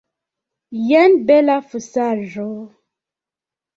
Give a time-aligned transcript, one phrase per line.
[0.85, 2.47] Jen bela fuŝaĵo!